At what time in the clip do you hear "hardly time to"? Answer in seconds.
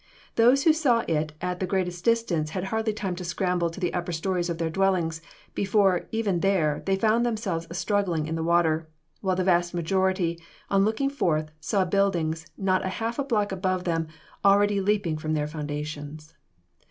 2.63-3.23